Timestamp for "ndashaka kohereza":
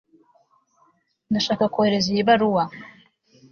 1.29-2.07